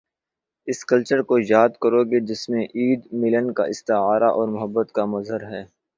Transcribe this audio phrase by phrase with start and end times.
[0.67, 5.05] اس culture کو یاد کروں گا جس میں عید، ملن کا استعارہ اور محبت کا
[5.05, 5.63] مظہر ہے۔